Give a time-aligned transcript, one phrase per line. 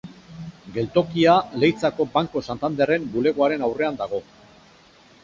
[0.77, 4.23] Geltokia Leitzako Banco Santanderren bulegoaren aurrean dago.